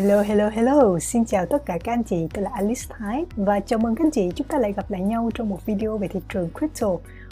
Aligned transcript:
Hello, 0.00 0.22
hello, 0.22 0.48
hello! 0.48 0.98
Xin 0.98 1.24
chào 1.24 1.46
tất 1.46 1.66
cả 1.66 1.78
các 1.84 1.92
anh 1.92 2.02
chị, 2.02 2.26
tôi 2.34 2.44
là 2.44 2.50
Alice 2.54 2.82
Thái 2.88 3.24
và 3.36 3.60
chào 3.60 3.78
mừng 3.78 3.94
các 3.94 4.04
anh 4.04 4.10
chị 4.10 4.30
chúng 4.36 4.46
ta 4.46 4.58
lại 4.58 4.72
gặp 4.72 4.90
lại 4.90 5.00
nhau 5.00 5.30
trong 5.34 5.48
một 5.48 5.66
video 5.66 5.98
về 5.98 6.08
thị 6.08 6.20
trường 6.28 6.50
crypto. 6.58 6.88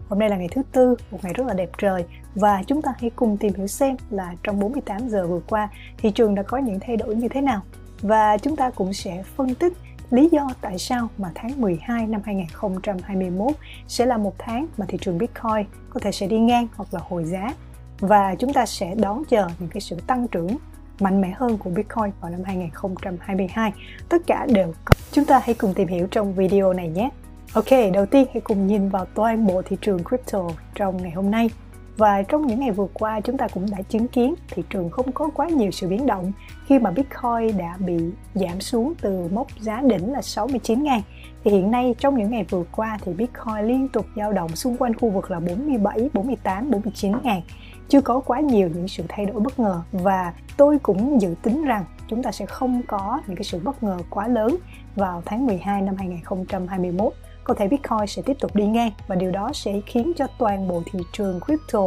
Hôm 0.08 0.18
nay 0.18 0.28
là 0.28 0.36
ngày 0.36 0.48
thứ 0.50 0.62
tư, 0.72 0.94
một 1.10 1.18
ngày 1.22 1.32
rất 1.32 1.46
là 1.46 1.54
đẹp 1.54 1.70
trời 1.78 2.04
và 2.34 2.62
chúng 2.66 2.82
ta 2.82 2.92
hãy 3.00 3.10
cùng 3.16 3.36
tìm 3.36 3.54
hiểu 3.54 3.66
xem 3.66 3.96
là 4.10 4.34
trong 4.42 4.60
48 4.60 5.08
giờ 5.08 5.26
vừa 5.26 5.40
qua 5.48 5.68
thị 5.98 6.10
trường 6.10 6.34
đã 6.34 6.42
có 6.42 6.58
những 6.58 6.80
thay 6.80 6.96
đổi 6.96 7.14
như 7.14 7.28
thế 7.28 7.40
nào. 7.40 7.62
Và 8.00 8.38
chúng 8.38 8.56
ta 8.56 8.70
cũng 8.70 8.92
sẽ 8.92 9.22
phân 9.36 9.54
tích 9.54 9.72
lý 10.10 10.28
do 10.32 10.48
tại 10.60 10.78
sao 10.78 11.08
mà 11.18 11.30
tháng 11.34 11.60
12 11.60 12.06
năm 12.06 12.20
2021 12.24 13.52
sẽ 13.88 14.06
là 14.06 14.16
một 14.16 14.34
tháng 14.38 14.66
mà 14.78 14.86
thị 14.88 14.98
trường 15.00 15.18
Bitcoin 15.18 15.66
có 15.90 16.00
thể 16.00 16.12
sẽ 16.12 16.26
đi 16.26 16.38
ngang 16.38 16.68
hoặc 16.76 16.94
là 16.94 17.00
hồi 17.08 17.24
giá 17.24 17.54
và 18.00 18.34
chúng 18.34 18.52
ta 18.52 18.66
sẽ 18.66 18.94
đón 18.94 19.24
chờ 19.24 19.48
những 19.58 19.70
cái 19.70 19.80
sự 19.80 19.96
tăng 20.06 20.28
trưởng 20.28 20.56
mạnh 21.00 21.20
mẽ 21.20 21.32
hơn 21.36 21.58
của 21.58 21.70
Bitcoin 21.70 22.10
vào 22.20 22.30
năm 22.30 22.40
2022. 22.44 23.72
Tất 24.08 24.22
cả 24.26 24.46
đều 24.52 24.74
có. 24.84 24.92
Chúng 25.12 25.24
ta 25.24 25.40
hãy 25.44 25.54
cùng 25.54 25.74
tìm 25.74 25.88
hiểu 25.88 26.06
trong 26.10 26.34
video 26.34 26.72
này 26.72 26.88
nhé. 26.88 27.10
Ok, 27.52 27.92
đầu 27.92 28.06
tiên 28.06 28.26
hãy 28.32 28.40
cùng 28.40 28.66
nhìn 28.66 28.88
vào 28.88 29.04
toàn 29.14 29.46
bộ 29.46 29.62
thị 29.62 29.76
trường 29.80 30.04
crypto 30.04 30.48
trong 30.74 31.02
ngày 31.02 31.10
hôm 31.10 31.30
nay. 31.30 31.50
Và 31.98 32.22
trong 32.22 32.46
những 32.46 32.60
ngày 32.60 32.70
vừa 32.70 32.86
qua 32.94 33.20
chúng 33.20 33.36
ta 33.36 33.48
cũng 33.54 33.66
đã 33.70 33.82
chứng 33.82 34.08
kiến 34.08 34.34
thị 34.50 34.62
trường 34.70 34.90
không 34.90 35.12
có 35.12 35.30
quá 35.34 35.48
nhiều 35.48 35.70
sự 35.70 35.88
biến 35.88 36.06
động 36.06 36.32
khi 36.66 36.78
mà 36.78 36.90
Bitcoin 36.90 37.58
đã 37.58 37.76
bị 37.78 37.96
giảm 38.34 38.60
xuống 38.60 38.94
từ 39.00 39.28
mốc 39.32 39.46
giá 39.60 39.82
đỉnh 39.82 40.12
là 40.12 40.22
69 40.22 40.82
ngàn. 40.82 41.02
Thì 41.44 41.50
hiện 41.50 41.70
nay 41.70 41.94
trong 41.98 42.16
những 42.16 42.30
ngày 42.30 42.44
vừa 42.50 42.64
qua 42.72 42.98
thì 43.02 43.12
Bitcoin 43.12 43.64
liên 43.64 43.88
tục 43.88 44.06
dao 44.16 44.32
động 44.32 44.56
xung 44.56 44.76
quanh 44.76 44.94
khu 44.94 45.10
vực 45.10 45.30
là 45.30 45.40
47, 45.40 46.10
48, 46.12 46.70
49 46.70 47.12
ngàn. 47.22 47.42
Chưa 47.88 48.00
có 48.00 48.20
quá 48.20 48.40
nhiều 48.40 48.68
những 48.74 48.88
sự 48.88 49.02
thay 49.08 49.26
đổi 49.26 49.40
bất 49.40 49.58
ngờ 49.58 49.82
và 49.92 50.32
tôi 50.56 50.78
cũng 50.78 51.20
dự 51.20 51.34
tính 51.42 51.64
rằng 51.64 51.84
chúng 52.08 52.22
ta 52.22 52.32
sẽ 52.32 52.46
không 52.46 52.82
có 52.86 53.20
những 53.26 53.36
cái 53.36 53.44
sự 53.44 53.60
bất 53.64 53.82
ngờ 53.82 53.98
quá 54.10 54.28
lớn 54.28 54.56
vào 54.96 55.22
tháng 55.24 55.46
12 55.46 55.82
năm 55.82 55.94
2021 55.98 57.12
có 57.48 57.54
thể 57.54 57.68
Bitcoin 57.68 58.06
sẽ 58.06 58.22
tiếp 58.22 58.36
tục 58.40 58.56
đi 58.56 58.66
ngang 58.66 58.90
và 59.06 59.16
điều 59.16 59.30
đó 59.30 59.50
sẽ 59.54 59.80
khiến 59.86 60.12
cho 60.16 60.26
toàn 60.38 60.68
bộ 60.68 60.82
thị 60.92 60.98
trường 61.12 61.40
crypto, 61.40 61.80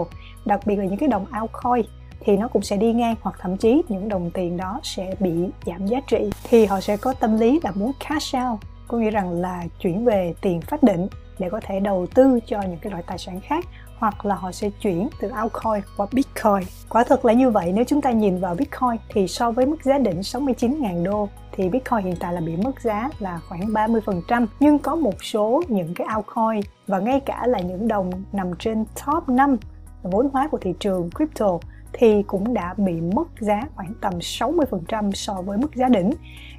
đặc 0.46 0.60
biệt 0.66 0.76
là 0.76 0.86
những 0.86 0.98
cái 0.98 1.10
đồng 1.10 1.26
altcoin 1.32 1.86
thì 2.20 2.38
nó 2.38 2.48
cũng 2.48 2.62
sẽ 2.62 2.78
đi 2.78 2.94
ngang 2.94 3.16
hoặc 3.22 3.36
thậm 3.40 3.58
chí 3.58 3.82
những 3.90 4.10
đồng 4.10 4.32
tiền 4.32 4.58
đó 4.58 4.80
sẽ 4.84 5.16
bị 5.20 5.32
giảm 5.66 5.88
giá 5.88 6.00
trị. 6.08 6.30
Thì 6.44 6.66
họ 6.66 6.80
sẽ 6.80 6.98
có 6.98 7.14
tâm 7.14 7.40
lý 7.40 7.60
là 7.64 7.72
muốn 7.72 7.92
cash 8.10 8.36
out 8.38 8.60
có 8.88 8.98
nghĩa 8.98 9.12
rằng 9.12 9.32
là 9.32 9.64
chuyển 9.80 10.06
về 10.06 10.34
tiền 10.42 10.62
phát 10.62 10.84
định 10.84 11.08
để 11.40 11.50
có 11.50 11.60
thể 11.64 11.80
đầu 11.80 12.08
tư 12.16 12.40
cho 12.46 12.62
những 12.62 12.80
cái 12.82 12.92
loại 12.92 13.04
tài 13.08 13.18
sản 13.18 13.40
khác 13.40 13.66
hoặc 14.02 14.26
là 14.26 14.36
họ 14.36 14.52
sẽ 14.52 14.70
chuyển 14.70 15.10
từ 15.20 15.28
altcoin 15.28 15.82
qua 15.98 16.08
Bitcoin. 16.12 16.68
Quả 16.90 17.04
thật 17.04 17.26
là 17.26 17.34
như 17.34 17.50
vậy, 17.50 17.72
nếu 17.72 17.86
chúng 17.88 18.02
ta 18.02 18.12
nhìn 18.12 18.40
vào 18.40 18.56
Bitcoin 18.56 18.98
thì 19.10 19.28
so 19.28 19.52
với 19.52 19.66
mức 19.66 19.84
giá 19.84 19.98
đỉnh 19.98 20.20
69.000 20.20 21.04
đô 21.04 21.30
thì 21.52 21.70
Bitcoin 21.70 22.04
hiện 22.04 22.16
tại 22.20 22.34
là 22.34 22.42
bị 22.42 22.56
mất 22.58 22.82
giá 22.82 23.10
là 23.20 23.40
khoảng 23.50 23.62
30% 23.62 24.46
nhưng 24.60 24.80
có 24.80 24.96
một 24.96 25.24
số 25.24 25.64
những 25.68 25.94
cái 25.94 26.08
altcoin 26.08 26.62
và 26.88 27.00
ngay 27.00 27.20
cả 27.20 27.48
là 27.48 27.60
những 27.60 27.88
đồng 27.88 28.12
nằm 28.32 28.52
trên 28.60 28.86
top 29.06 29.30
5 29.30 29.58
vốn 30.04 30.30
hóa 30.34 30.48
của 30.48 30.58
thị 30.58 30.74
trường 30.80 31.10
crypto 31.16 31.60
thì 31.94 32.24
cũng 32.28 32.54
đã 32.54 32.74
bị 32.78 33.02
mất 33.02 33.28
giá 33.40 33.62
khoảng 33.76 33.94
tầm 34.02 34.14
60% 34.20 35.12
so 35.12 35.34
với 35.34 35.58
mức 35.58 35.76
giá 35.76 35.88
đỉnh. 35.90 36.12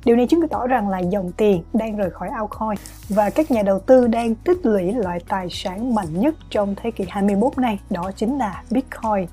Điều 0.04 0.16
này 0.16 0.26
chứng 0.26 0.48
tỏ 0.48 0.66
rằng 0.66 0.88
là 0.88 0.98
dòng 0.98 1.32
tiền 1.32 1.62
đang 1.72 1.96
rời 1.96 2.10
khỏi 2.10 2.28
altcoin 2.28 2.78
và 3.08 3.30
các 3.30 3.50
nhà 3.50 3.62
đầu 3.62 3.78
tư 3.78 4.06
đang 4.06 4.34
tích 4.34 4.66
lũy 4.66 4.92
loại 4.92 5.20
tài 5.28 5.46
sản 5.50 5.94
mạnh 5.94 6.20
nhất 6.20 6.34
trong 6.50 6.74
thế 6.82 6.90
kỷ 6.90 7.04
21 7.08 7.58
này, 7.58 7.78
đó 7.90 8.10
chính 8.16 8.38
là 8.38 8.62
Bitcoin. 8.70 9.26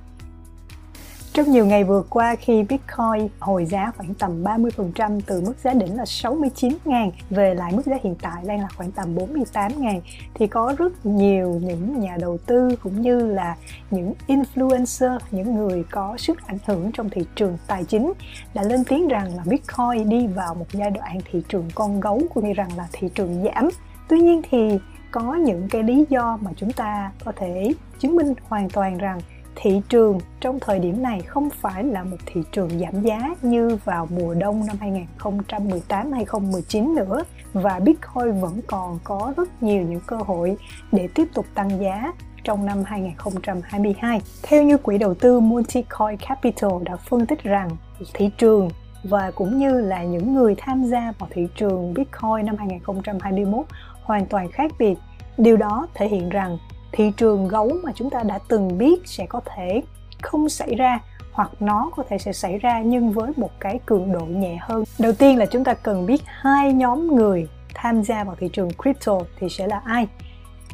Trong 1.40 1.52
nhiều 1.52 1.66
ngày 1.66 1.84
vừa 1.84 2.04
qua 2.10 2.36
khi 2.36 2.64
Bitcoin 2.64 3.28
hồi 3.40 3.66
giá 3.66 3.92
khoảng 3.98 4.14
tầm 4.14 4.44
30% 4.44 5.20
từ 5.26 5.42
mức 5.42 5.54
giá 5.64 5.74
đỉnh 5.74 5.98
là 5.98 6.04
69.000 6.04 7.12
về 7.30 7.54
lại 7.54 7.72
mức 7.76 7.86
giá 7.86 7.98
hiện 8.04 8.16
tại 8.22 8.44
đang 8.46 8.60
là 8.60 8.68
khoảng 8.76 8.92
tầm 8.92 9.16
48.000 9.16 10.00
thì 10.34 10.48
có 10.48 10.76
rất 10.78 11.06
nhiều 11.06 11.60
những 11.64 12.00
nhà 12.00 12.18
đầu 12.20 12.38
tư 12.46 12.76
cũng 12.84 13.02
như 13.02 13.28
là 13.28 13.56
những 13.92 14.14
influencer, 14.28 15.20
những 15.32 15.56
người 15.56 15.84
có 15.92 16.18
sức 16.18 16.48
ảnh 16.48 16.58
hưởng 16.66 16.92
trong 16.92 17.10
thị 17.10 17.22
trường 17.36 17.58
tài 17.68 17.84
chính 17.84 18.14
đã 18.54 18.64
lên 18.64 18.84
tiếng 18.84 19.08
rằng 19.08 19.36
là 19.36 19.44
Bitcoin 19.46 20.10
đi 20.10 20.28
vào 20.28 20.56
một 20.56 20.66
giai 20.72 20.92
đoạn 20.92 21.18
thị 21.32 21.42
trường 21.50 21.70
con 21.76 22.00
gấu 22.00 22.22
cũng 22.34 22.48
như 22.48 22.54
rằng 22.54 22.70
là 22.78 22.88
thị 22.92 23.10
trường 23.16 23.44
giảm. 23.44 23.70
Tuy 24.08 24.20
nhiên 24.20 24.42
thì 24.52 24.80
có 25.12 25.36
những 25.36 25.70
cái 25.70 25.84
lý 25.84 26.06
do 26.10 26.38
mà 26.42 26.52
chúng 26.56 26.72
ta 26.72 27.12
có 27.26 27.32
thể 27.36 27.74
chứng 28.00 28.16
minh 28.16 28.34
hoàn 28.50 28.70
toàn 28.70 28.98
rằng 28.98 29.20
thị 29.62 29.82
trường 29.90 30.20
trong 30.40 30.60
thời 30.60 30.80
điểm 30.80 31.02
này 31.02 31.22
không 31.22 31.50
phải 31.50 31.84
là 31.84 32.04
một 32.04 32.18
thị 32.26 32.42
trường 32.52 32.70
giảm 32.80 33.02
giá 33.02 33.36
như 33.42 33.78
vào 33.86 34.08
mùa 34.12 34.34
đông 34.34 34.66
năm 34.68 34.76
2018 34.80 36.12
2019 36.12 36.96
nữa 36.96 37.24
và 37.54 37.80
Bitcoin 37.80 38.42
vẫn 38.42 38.62
còn 38.68 39.00
có 39.04 39.34
rất 39.38 39.64
nhiều 39.64 39.82
những 39.82 40.02
cơ 40.08 40.18
hội 40.18 40.58
để 40.92 41.08
tiếp 41.16 41.28
tục 41.34 41.46
tăng 41.54 41.82
giá 41.82 42.14
trong 42.44 42.66
năm 42.66 42.84
2022. 42.86 44.22
Theo 44.44 44.64
như 44.64 44.78
quỹ 44.78 44.98
đầu 44.98 45.14
tư 45.14 45.40
Multicoin 45.40 46.18
Capital 46.30 46.72
đã 46.84 46.96
phân 46.96 47.26
tích 47.26 47.44
rằng, 47.44 47.70
thị 48.14 48.30
trường 48.38 48.70
và 49.04 49.32
cũng 49.32 49.58
như 49.58 49.82
là 49.82 50.04
những 50.04 50.36
người 50.36 50.56
tham 50.58 50.86
gia 50.86 51.14
vào 51.20 51.30
thị 51.32 51.48
trường 51.56 51.94
Bitcoin 51.94 52.46
năm 52.46 52.56
2021 52.58 53.66
hoàn 54.04 54.26
toàn 54.26 54.52
khác 54.52 54.72
biệt. 54.80 54.96
Điều 55.38 55.58
đó 55.58 55.88
thể 55.94 56.08
hiện 56.08 56.30
rằng 56.30 56.58
thị 56.92 57.12
trường 57.18 57.48
gấu 57.48 57.72
mà 57.84 57.92
chúng 57.96 58.10
ta 58.10 58.24
đã 58.24 58.40
từng 58.48 58.78
biết 58.78 59.02
sẽ 59.06 59.26
có 59.26 59.42
thể 59.46 59.82
không 60.22 60.50
xảy 60.50 60.76
ra 60.76 61.00
hoặc 61.32 61.52
nó 61.60 61.92
có 61.96 62.04
thể 62.10 62.18
sẽ 62.18 62.34
xảy 62.34 62.58
ra 62.58 62.82
nhưng 62.82 63.12
với 63.12 63.32
một 63.36 63.52
cái 63.60 63.80
cường 63.86 64.12
độ 64.12 64.26
nhẹ 64.26 64.58
hơn. 64.62 64.84
Đầu 65.00 65.14
tiên 65.14 65.38
là 65.38 65.46
chúng 65.46 65.64
ta 65.64 65.74
cần 65.74 66.06
biết 66.06 66.22
hai 66.26 66.74
nhóm 66.74 67.16
người 67.16 67.48
tham 67.74 68.04
gia 68.04 68.24
vào 68.24 68.36
thị 68.40 68.50
trường 68.54 68.70
crypto 68.84 69.20
thì 69.40 69.50
sẽ 69.50 69.68
là 69.68 69.82
ai. 69.86 70.08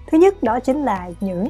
Thứ 0.08 0.18
nhất 0.18 0.44
đó 0.44 0.60
chính 0.60 0.84
là 0.84 1.10
những 1.20 1.48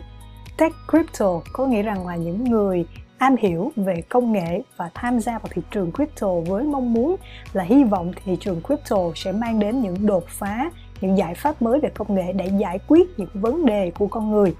tech 0.57 0.73
crypto, 0.91 1.41
có 1.53 1.65
nghĩa 1.65 1.81
rằng 1.81 2.07
là 2.07 2.15
những 2.15 2.43
người 2.43 2.85
am 3.17 3.35
hiểu 3.35 3.71
về 3.75 4.01
công 4.09 4.31
nghệ 4.31 4.61
và 4.77 4.89
tham 4.93 5.19
gia 5.19 5.31
vào 5.31 5.49
thị 5.49 5.61
trường 5.71 5.91
crypto 5.91 6.27
với 6.47 6.63
mong 6.63 6.93
muốn 6.93 7.15
là 7.53 7.63
hy 7.63 7.83
vọng 7.83 8.11
thị 8.25 8.37
trường 8.39 8.61
crypto 8.63 8.97
sẽ 9.15 9.31
mang 9.31 9.59
đến 9.59 9.81
những 9.81 10.05
đột 10.05 10.23
phá 10.27 10.69
những 11.01 11.17
giải 11.17 11.35
pháp 11.35 11.61
mới 11.61 11.79
về 11.79 11.89
công 11.89 12.15
nghệ 12.15 12.33
để 12.33 12.51
giải 12.57 12.79
quyết 12.87 13.19
những 13.19 13.29
vấn 13.33 13.65
đề 13.65 13.91
của 13.99 14.07
con 14.07 14.31
người. 14.31 14.55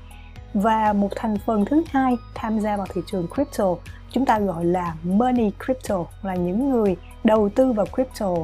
Và 0.53 0.93
một 0.93 1.09
thành 1.15 1.35
phần 1.45 1.65
thứ 1.65 1.83
hai 1.91 2.17
tham 2.35 2.59
gia 2.59 2.77
vào 2.77 2.87
thị 2.93 3.01
trường 3.07 3.27
crypto 3.35 3.75
chúng 4.15 4.25
ta 4.25 4.39
gọi 4.39 4.65
là 4.65 4.95
money 5.03 5.51
crypto 5.65 6.05
là 6.23 6.35
những 6.35 6.69
người 6.69 6.95
đầu 7.23 7.49
tư 7.49 7.71
vào 7.71 7.85
crypto. 7.85 8.35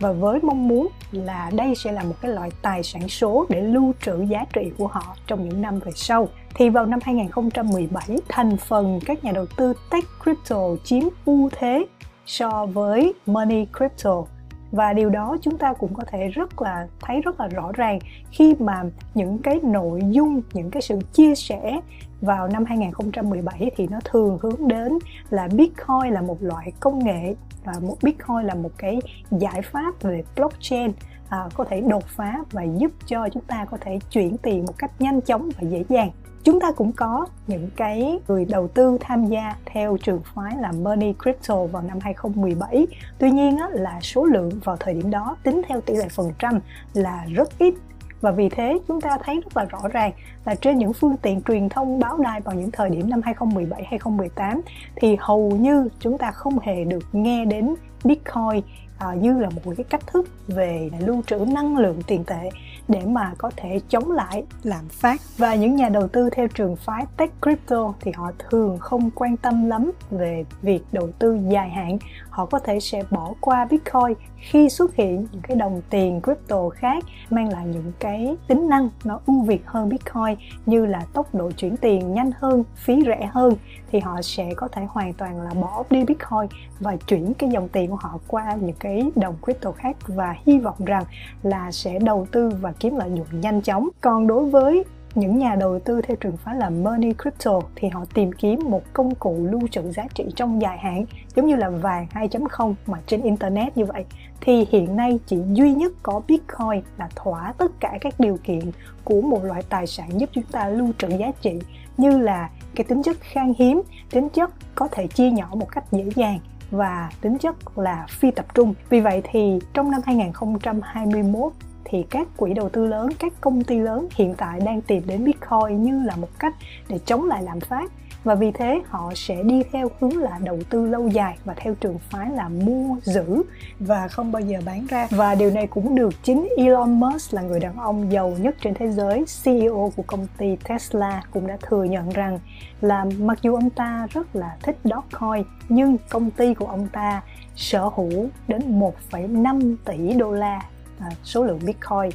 Và 0.00 0.12
với 0.12 0.38
mong 0.42 0.68
muốn 0.68 0.88
là 1.12 1.50
đây 1.54 1.74
sẽ 1.74 1.92
là 1.92 2.02
một 2.02 2.14
cái 2.20 2.30
loại 2.30 2.50
tài 2.62 2.82
sản 2.82 3.08
số 3.08 3.46
để 3.48 3.60
lưu 3.60 3.92
trữ 4.02 4.22
giá 4.22 4.44
trị 4.52 4.72
của 4.78 4.86
họ 4.86 5.16
trong 5.26 5.48
những 5.48 5.62
năm 5.62 5.78
về 5.78 5.92
sau. 5.94 6.28
Thì 6.54 6.68
vào 6.68 6.86
năm 6.86 6.98
2017, 7.02 8.18
thành 8.28 8.56
phần 8.56 9.00
các 9.06 9.24
nhà 9.24 9.32
đầu 9.32 9.46
tư 9.56 9.72
tech 9.90 10.04
crypto 10.22 10.60
chiếm 10.84 11.02
ưu 11.24 11.50
thế 11.52 11.86
so 12.26 12.66
với 12.66 13.14
money 13.26 13.66
crypto 13.78 14.24
và 14.72 14.92
điều 14.92 15.10
đó 15.10 15.36
chúng 15.42 15.58
ta 15.58 15.72
cũng 15.72 15.94
có 15.94 16.02
thể 16.06 16.28
rất 16.28 16.62
là 16.62 16.86
thấy 17.00 17.20
rất 17.20 17.40
là 17.40 17.48
rõ 17.48 17.72
ràng 17.72 17.98
khi 18.30 18.54
mà 18.58 18.82
những 19.14 19.38
cái 19.38 19.60
nội 19.62 20.00
dung 20.10 20.42
những 20.52 20.70
cái 20.70 20.82
sự 20.82 20.98
chia 21.12 21.34
sẻ 21.34 21.80
vào 22.20 22.48
năm 22.48 22.64
2017 22.64 23.70
thì 23.76 23.86
nó 23.86 23.98
thường 24.04 24.38
hướng 24.42 24.68
đến 24.68 24.98
là 25.30 25.48
Bitcoin 25.52 26.12
là 26.12 26.20
một 26.20 26.42
loại 26.42 26.72
công 26.80 27.04
nghệ 27.04 27.34
và 27.64 27.72
một 27.82 27.96
Bitcoin 28.02 28.42
là 28.42 28.54
một 28.54 28.70
cái 28.78 28.98
giải 29.30 29.62
pháp 29.62 30.02
về 30.02 30.22
blockchain 30.36 30.92
à, 31.28 31.48
có 31.54 31.64
thể 31.64 31.80
đột 31.80 32.04
phá 32.06 32.38
và 32.52 32.62
giúp 32.62 32.92
cho 33.06 33.28
chúng 33.28 33.42
ta 33.42 33.64
có 33.64 33.76
thể 33.80 33.98
chuyển 34.10 34.36
tiền 34.38 34.64
một 34.66 34.78
cách 34.78 34.90
nhanh 34.98 35.20
chóng 35.20 35.48
và 35.60 35.68
dễ 35.68 35.84
dàng 35.88 36.10
chúng 36.44 36.60
ta 36.60 36.72
cũng 36.72 36.92
có 36.92 37.26
những 37.46 37.68
cái 37.76 38.18
người 38.28 38.44
đầu 38.44 38.68
tư 38.68 38.98
tham 39.00 39.26
gia 39.26 39.54
theo 39.64 39.96
trường 40.02 40.20
phái 40.34 40.56
là 40.56 40.72
Money 40.72 41.14
Crypto 41.22 41.64
vào 41.64 41.82
năm 41.82 41.98
2017 42.00 42.86
tuy 43.18 43.30
nhiên 43.30 43.56
á, 43.58 43.68
là 43.72 44.00
số 44.00 44.24
lượng 44.24 44.50
vào 44.64 44.76
thời 44.80 44.94
điểm 44.94 45.10
đó 45.10 45.36
tính 45.42 45.62
theo 45.68 45.80
tỷ 45.80 45.94
lệ 45.94 46.08
phần 46.10 46.32
trăm 46.38 46.60
là 46.94 47.24
rất 47.34 47.58
ít. 47.58 47.74
Và 48.20 48.30
vì 48.30 48.48
thế 48.48 48.78
chúng 48.88 49.00
ta 49.00 49.18
thấy 49.24 49.34
rất 49.34 49.56
là 49.56 49.64
rõ 49.64 49.88
ràng 49.92 50.12
là 50.44 50.54
trên 50.54 50.78
những 50.78 50.92
phương 50.92 51.16
tiện 51.16 51.42
truyền 51.42 51.68
thông 51.68 51.98
báo 51.98 52.18
đài 52.18 52.40
vào 52.40 52.54
những 52.54 52.70
thời 52.70 52.90
điểm 52.90 53.10
năm 53.10 53.20
2017 53.24 53.84
2018 53.88 54.60
thì 54.96 55.16
hầu 55.20 55.50
như 55.50 55.88
chúng 56.00 56.18
ta 56.18 56.30
không 56.30 56.58
hề 56.58 56.84
được 56.84 57.04
nghe 57.12 57.44
đến 57.44 57.74
Bitcoin 58.04 58.62
à, 59.00 59.14
như 59.14 59.38
là 59.38 59.50
một 59.50 59.60
cái 59.76 59.84
cách 59.90 60.06
thức 60.06 60.28
về 60.48 60.90
lưu 60.98 61.22
trữ 61.26 61.36
năng 61.36 61.76
lượng 61.76 62.02
tiền 62.06 62.24
tệ 62.24 62.50
để 62.88 63.00
mà 63.06 63.32
có 63.38 63.50
thể 63.56 63.80
chống 63.88 64.10
lại 64.12 64.44
lạm 64.62 64.88
phát. 64.88 65.20
Và 65.36 65.54
những 65.54 65.76
nhà 65.76 65.88
đầu 65.88 66.08
tư 66.08 66.30
theo 66.32 66.48
trường 66.48 66.76
phái 66.76 67.06
tech 67.16 67.30
crypto 67.42 67.94
thì 68.00 68.12
họ 68.14 68.30
thường 68.38 68.78
không 68.78 69.10
quan 69.14 69.36
tâm 69.36 69.66
lắm 69.66 69.90
về 70.10 70.44
việc 70.62 70.82
đầu 70.92 71.10
tư 71.18 71.38
dài 71.48 71.70
hạn. 71.70 71.98
Họ 72.30 72.46
có 72.46 72.58
thể 72.58 72.80
sẽ 72.80 73.02
bỏ 73.10 73.34
qua 73.40 73.66
bitcoin 73.70 74.14
khi 74.40 74.68
xuất 74.68 74.94
hiện 74.94 75.26
những 75.32 75.42
cái 75.42 75.56
đồng 75.56 75.82
tiền 75.90 76.20
crypto 76.22 76.68
khác 76.68 77.04
mang 77.30 77.48
lại 77.48 77.66
những 77.66 77.92
cái 77.98 78.36
tính 78.48 78.68
năng 78.68 78.88
nó 79.04 79.20
ưu 79.26 79.42
việt 79.42 79.62
hơn 79.66 79.88
bitcoin 79.88 80.36
như 80.66 80.86
là 80.86 81.06
tốc 81.12 81.34
độ 81.34 81.50
chuyển 81.50 81.76
tiền 81.76 82.14
nhanh 82.14 82.30
hơn 82.38 82.64
phí 82.76 83.02
rẻ 83.06 83.30
hơn 83.32 83.54
thì 83.92 84.00
họ 84.00 84.22
sẽ 84.22 84.54
có 84.56 84.68
thể 84.68 84.82
hoàn 84.88 85.12
toàn 85.12 85.40
là 85.40 85.50
bỏ 85.54 85.84
đi 85.90 86.04
bitcoin 86.04 86.60
và 86.80 86.96
chuyển 86.96 87.34
cái 87.34 87.50
dòng 87.50 87.68
tiền 87.68 87.90
của 87.90 87.96
họ 87.96 88.18
qua 88.26 88.56
những 88.60 88.76
cái 88.80 88.89
cái 88.90 89.10
đồng 89.16 89.36
crypto 89.42 89.72
khác 89.72 89.96
và 90.06 90.34
hy 90.46 90.58
vọng 90.58 90.84
rằng 90.84 91.04
là 91.42 91.72
sẽ 91.72 91.98
đầu 91.98 92.26
tư 92.32 92.50
và 92.60 92.72
kiếm 92.72 92.96
lợi 92.96 93.10
nhuận 93.10 93.40
nhanh 93.40 93.62
chóng. 93.62 93.88
Còn 94.00 94.26
đối 94.26 94.46
với 94.46 94.84
những 95.14 95.38
nhà 95.38 95.54
đầu 95.54 95.78
tư 95.78 96.00
theo 96.02 96.16
trường 96.16 96.36
phái 96.36 96.56
là 96.56 96.70
Money 96.70 97.12
Crypto 97.22 97.60
thì 97.76 97.88
họ 97.88 98.04
tìm 98.14 98.32
kiếm 98.32 98.60
một 98.64 98.82
công 98.92 99.14
cụ 99.14 99.36
lưu 99.50 99.60
trữ 99.70 99.92
giá 99.92 100.06
trị 100.14 100.24
trong 100.36 100.62
dài 100.62 100.78
hạn 100.78 101.04
giống 101.36 101.46
như 101.46 101.56
là 101.56 101.70
vàng 101.70 102.06
2.0 102.12 102.74
mà 102.86 102.98
trên 103.06 103.22
internet 103.22 103.76
như 103.76 103.84
vậy. 103.84 104.04
Thì 104.40 104.66
hiện 104.70 104.96
nay 104.96 105.18
chỉ 105.26 105.38
duy 105.52 105.74
nhất 105.74 105.92
có 106.02 106.20
Bitcoin 106.28 106.82
là 106.98 107.08
thỏa 107.16 107.54
tất 107.58 107.80
cả 107.80 107.98
các 108.00 108.14
điều 108.18 108.36
kiện 108.44 108.60
của 109.04 109.20
một 109.20 109.44
loại 109.44 109.62
tài 109.68 109.86
sản 109.86 110.20
giúp 110.20 110.30
chúng 110.32 110.44
ta 110.52 110.68
lưu 110.68 110.88
trữ 110.98 111.08
giá 111.08 111.32
trị 111.40 111.58
như 111.96 112.18
là 112.18 112.50
cái 112.74 112.84
tính 112.84 113.02
chất 113.02 113.16
khan 113.20 113.52
hiếm, 113.58 113.82
tính 114.10 114.28
chất 114.28 114.50
có 114.74 114.88
thể 114.88 115.06
chia 115.06 115.30
nhỏ 115.30 115.48
một 115.52 115.68
cách 115.72 115.84
dễ 115.92 116.04
dàng 116.14 116.38
và 116.70 117.10
tính 117.20 117.38
chất 117.38 117.78
là 117.78 118.06
phi 118.08 118.30
tập 118.30 118.46
trung. 118.54 118.74
Vì 118.88 119.00
vậy 119.00 119.22
thì 119.24 119.58
trong 119.74 119.90
năm 119.90 120.00
2021 120.04 121.52
thì 121.84 122.02
các 122.10 122.28
quỹ 122.36 122.54
đầu 122.54 122.68
tư 122.68 122.86
lớn, 122.86 123.08
các 123.18 123.32
công 123.40 123.64
ty 123.64 123.78
lớn 123.78 124.08
hiện 124.14 124.34
tại 124.34 124.60
đang 124.60 124.80
tìm 124.80 125.02
đến 125.06 125.24
Bitcoin 125.24 125.82
như 125.82 126.02
là 126.02 126.16
một 126.16 126.38
cách 126.38 126.54
để 126.88 126.98
chống 127.06 127.24
lại 127.24 127.42
lạm 127.42 127.60
phát 127.60 127.92
và 128.24 128.34
vì 128.34 128.50
thế 128.50 128.82
họ 128.88 129.12
sẽ 129.14 129.42
đi 129.42 129.62
theo 129.72 129.90
hướng 130.00 130.16
là 130.16 130.38
đầu 130.42 130.58
tư 130.70 130.86
lâu 130.86 131.08
dài 131.08 131.38
và 131.44 131.54
theo 131.54 131.74
trường 131.74 131.98
phái 131.98 132.30
là 132.30 132.48
mua 132.48 132.96
giữ 133.02 133.42
và 133.78 134.08
không 134.08 134.32
bao 134.32 134.42
giờ 134.42 134.58
bán 134.66 134.86
ra. 134.86 135.08
Và 135.10 135.34
điều 135.34 135.50
này 135.50 135.66
cũng 135.66 135.94
được 135.94 136.14
chính 136.22 136.48
Elon 136.56 137.00
Musk 137.00 137.34
là 137.34 137.42
người 137.42 137.60
đàn 137.60 137.76
ông 137.76 138.12
giàu 138.12 138.36
nhất 138.40 138.56
trên 138.62 138.74
thế 138.74 138.90
giới 138.90 139.24
CEO 139.44 139.92
của 139.96 140.02
công 140.06 140.26
ty 140.38 140.56
Tesla 140.68 141.22
cũng 141.30 141.46
đã 141.46 141.56
thừa 141.62 141.84
nhận 141.84 142.10
rằng 142.10 142.38
là 142.80 143.06
mặc 143.18 143.38
dù 143.42 143.54
ông 143.54 143.70
ta 143.70 144.06
rất 144.10 144.36
là 144.36 144.56
thích 144.62 144.76
Dogecoin 144.84 145.44
nhưng 145.68 145.96
công 146.08 146.30
ty 146.30 146.54
của 146.54 146.66
ông 146.66 146.88
ta 146.92 147.22
sở 147.56 147.90
hữu 147.96 148.28
đến 148.48 148.80
1,5 148.80 149.76
tỷ 149.84 150.12
đô 150.12 150.32
la 150.32 150.62
à, 151.00 151.10
số 151.24 151.44
lượng 151.44 151.60
Bitcoin 151.66 152.10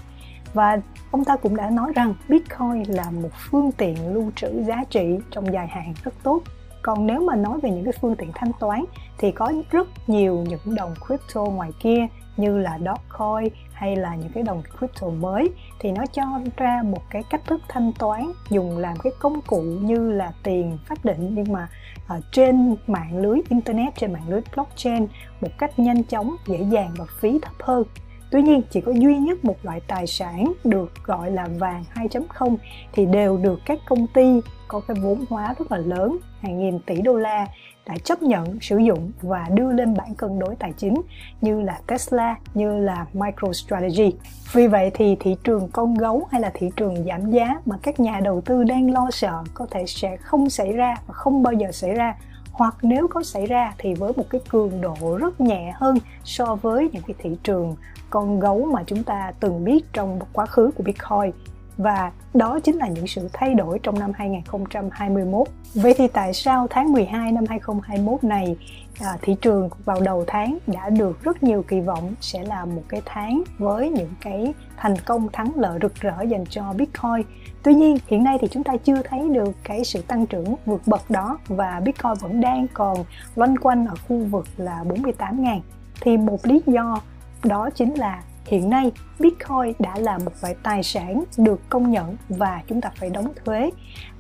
và 0.56 0.80
ông 1.12 1.26
ta 1.26 1.36
cũng 1.36 1.56
đã 1.56 1.70
nói 1.70 1.92
rằng 1.96 2.14
Bitcoin 2.30 2.84
là 2.88 3.12
một 3.12 3.30
phương 3.34 3.72
tiện 3.72 4.14
lưu 4.14 4.32
trữ 4.36 4.64
giá 4.64 4.84
trị 4.90 5.18
trong 5.32 5.54
dài 5.54 5.68
hạn 5.68 5.94
rất 6.04 6.14
tốt. 6.24 6.42
Còn 6.82 7.08
nếu 7.08 7.22
mà 7.22 7.36
nói 7.36 7.60
về 7.64 7.70
những 7.72 7.84
cái 7.84 7.94
phương 8.02 8.16
tiện 8.16 8.32
thanh 8.36 8.52
toán, 8.60 8.86
thì 9.18 9.32
có 9.32 9.54
rất 9.72 9.88
nhiều 10.08 10.44
những 10.50 10.76
đồng 10.76 10.94
crypto 11.08 11.44
ngoài 11.44 11.72
kia 11.80 12.08
như 12.38 12.58
là 12.58 12.80
Dogecoin 12.80 13.54
hay 13.74 13.96
là 13.96 14.16
những 14.16 14.32
cái 14.34 14.44
đồng 14.44 14.64
crypto 14.78 15.08
mới. 15.10 15.50
Thì 15.80 15.92
nó 15.92 16.06
cho 16.06 16.24
ra 16.58 16.82
một 16.86 17.02
cái 17.10 17.24
cách 17.30 17.42
thức 17.48 17.62
thanh 17.68 17.92
toán 18.00 18.32
dùng 18.50 18.78
làm 18.78 18.98
cái 19.04 19.14
công 19.20 19.42
cụ 19.42 19.62
như 19.62 20.12
là 20.12 20.34
tiền 20.44 20.78
phát 20.86 21.06
định, 21.06 21.36
nhưng 21.36 21.54
mà 21.54 21.68
ở 22.08 22.22
trên 22.32 22.76
mạng 22.88 23.18
lưới 23.18 23.42
internet, 23.50 23.96
trên 23.96 24.14
mạng 24.14 24.30
lưới 24.30 24.42
blockchain 24.56 25.08
một 25.42 25.52
cách 25.58 25.80
nhanh 25.80 26.04
chóng, 26.04 26.36
dễ 26.48 26.66
dàng 26.70 26.94
và 26.98 27.06
phí 27.20 27.40
thấp 27.42 27.54
hơn. 27.60 27.84
Tuy 28.32 28.42
nhiên 28.42 28.62
chỉ 28.70 28.82
có 28.82 28.92
duy 28.92 29.18
nhất 29.18 29.46
một 29.46 29.56
loại 29.64 29.82
tài 29.88 30.08
sản 30.08 30.54
được 30.64 30.92
gọi 31.04 31.32
là 31.32 31.48
vàng 31.58 31.84
2.0 31.94 32.58
thì 32.94 33.06
đều 33.06 33.38
được 33.38 33.60
các 33.66 33.80
công 33.86 34.08
ty 34.08 34.42
có 34.68 34.82
cái 34.88 34.98
vốn 35.02 35.26
hóa 35.30 35.56
rất 35.60 35.72
là 35.72 35.78
lớn, 35.78 36.18
hàng 36.42 36.60
nghìn 36.60 36.80
tỷ 36.80 37.02
đô 37.02 37.18
la 37.18 37.48
đã 37.88 37.96
chấp 38.04 38.22
nhận 38.22 38.60
sử 38.62 38.78
dụng 38.78 39.12
và 39.22 39.46
đưa 39.54 39.72
lên 39.72 39.94
bảng 39.98 40.16
cân 40.16 40.40
đối 40.40 40.56
tài 40.56 40.74
chính 40.78 41.02
như 41.42 41.62
là 41.62 41.80
Tesla, 41.88 42.36
như 42.54 42.78
là 42.78 43.06
MicroStrategy. 43.14 44.12
Vì 44.54 44.68
vậy 44.68 44.92
thì 44.94 45.16
thị 45.20 45.36
trường 45.44 45.70
con 45.74 45.94
gấu 45.94 46.28
hay 46.32 46.42
là 46.42 46.52
thị 46.54 46.70
trường 46.76 47.06
giảm 47.06 47.32
giá 47.32 47.62
mà 47.66 47.78
các 47.84 48.00
nhà 48.00 48.20
đầu 48.24 48.42
tư 48.42 48.64
đang 48.64 48.94
lo 48.94 49.10
sợ 49.12 49.44
có 49.54 49.68
thể 49.72 49.86
sẽ 49.88 50.18
không 50.18 50.50
xảy 50.50 50.72
ra 50.74 50.96
và 51.08 51.14
không 51.14 51.44
bao 51.44 51.54
giờ 51.54 51.72
xảy 51.72 51.94
ra 51.94 52.16
hoặc 52.58 52.76
nếu 52.82 53.08
có 53.08 53.24
xảy 53.24 53.46
ra 53.46 53.74
thì 53.78 53.94
với 53.94 54.14
một 54.18 54.26
cái 54.30 54.42
cường 54.50 54.82
độ 54.82 55.18
rất 55.18 55.42
nhẹ 55.42 55.74
hơn 55.76 55.98
so 56.24 56.56
với 56.56 56.90
những 56.94 57.04
cái 57.08 57.16
thị 57.20 57.38
trường 57.44 57.76
con 58.10 58.40
gấu 58.40 58.66
mà 58.66 58.84
chúng 58.88 59.04
ta 59.04 59.34
từng 59.40 59.64
biết 59.64 59.86
trong 59.94 60.20
quá 60.34 60.46
khứ 60.46 60.72
của 60.76 60.84
Bitcoin 60.84 61.32
và 61.78 62.12
đó 62.34 62.60
chính 62.64 62.76
là 62.76 62.88
những 62.88 63.08
sự 63.08 63.30
thay 63.34 63.54
đổi 63.54 63.80
trong 63.84 64.00
năm 64.00 64.12
2021. 64.16 65.48
Vậy 65.74 65.94
thì 65.98 66.08
tại 66.08 66.34
sao 66.34 66.68
tháng 66.70 66.92
12 66.92 67.32
năm 67.32 67.46
2021 67.50 68.24
này 68.24 68.56
à, 69.00 69.18
thị 69.22 69.36
trường 69.42 69.70
vào 69.86 70.02
đầu 70.02 70.24
tháng 70.28 70.58
đã 70.68 70.90
được 70.90 71.24
rất 71.24 71.44
nhiều 71.44 71.64
kỳ 71.68 71.80
vọng 71.80 72.16
sẽ 72.22 72.44
là 72.44 72.66
một 72.66 72.84
cái 72.88 73.02
tháng 73.06 73.44
với 73.58 73.90
những 73.90 74.14
cái 74.22 74.54
thành 74.78 74.96
công 75.06 75.30
thắng 75.34 75.52
lợi 75.56 75.80
rực 75.82 75.96
rỡ 75.96 76.22
dành 76.22 76.44
cho 76.50 76.74
Bitcoin. 76.78 77.22
Tuy 77.64 77.74
nhiên 77.74 77.98
hiện 78.08 78.24
nay 78.24 78.38
thì 78.42 78.48
chúng 78.52 78.64
ta 78.64 78.78
chưa 78.78 79.02
thấy 79.02 79.30
được 79.30 79.56
cái 79.64 79.84
sự 79.84 80.02
tăng 80.02 80.26
trưởng 80.26 80.56
vượt 80.66 80.82
bậc 80.86 81.10
đó 81.10 81.40
và 81.48 81.82
Bitcoin 81.86 82.14
vẫn 82.14 82.42
đang 82.42 82.68
còn 82.74 82.98
loanh 83.36 83.58
quanh 83.58 83.86
ở 83.86 83.96
khu 84.08 84.18
vực 84.18 84.48
là 84.58 84.84
48.000. 84.84 85.60
Thì 86.02 86.18
một 86.18 86.46
lý 86.46 86.62
do 86.66 87.02
đó 87.44 87.70
chính 87.76 87.94
là 87.94 88.24
hiện 88.48 88.70
nay, 88.70 88.92
Bitcoin 89.20 89.74
đã 89.80 89.96
là 89.98 90.18
một 90.18 90.32
loại 90.42 90.56
tài 90.64 90.84
sản 90.84 91.24
được 91.38 91.70
công 91.70 91.92
nhận 91.92 92.18
và 92.30 92.62
chúng 92.68 92.82
ta 92.82 92.92
phải 92.96 93.10
đóng 93.10 93.34
thuế. 93.46 93.70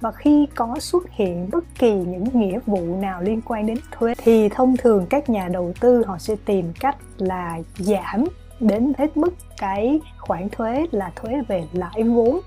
Và 0.01 0.11
khi 0.11 0.47
có 0.55 0.75
xuất 0.79 1.03
hiện 1.11 1.49
bất 1.51 1.63
kỳ 1.79 1.93
những 1.93 2.23
nghĩa 2.33 2.59
vụ 2.65 2.97
nào 3.01 3.21
liên 3.21 3.41
quan 3.41 3.65
đến 3.65 3.77
thuế, 3.91 4.13
thì 4.17 4.49
thông 4.49 4.77
thường 4.77 5.05
các 5.09 5.29
nhà 5.29 5.47
đầu 5.47 5.73
tư 5.79 6.03
họ 6.07 6.17
sẽ 6.17 6.35
tìm 6.45 6.73
cách 6.79 6.97
là 7.17 7.59
giảm 7.77 8.25
đến 8.59 8.93
hết 8.97 9.17
mức 9.17 9.33
cái 9.57 9.99
khoản 10.19 10.49
thuế 10.49 10.85
là 10.91 11.11
thuế 11.15 11.41
về 11.47 11.63
lãi 11.71 12.03
vốn. 12.03 12.39